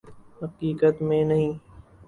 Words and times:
حقیقت 0.41 1.01
میں 1.01 1.23
نہیں 1.23 1.51